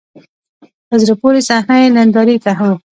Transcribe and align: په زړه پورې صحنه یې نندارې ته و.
په 0.87 0.95
زړه 1.01 1.13
پورې 1.21 1.39
صحنه 1.49 1.75
یې 1.81 1.87
نندارې 1.97 2.37
ته 2.43 2.51
و. 2.73 2.73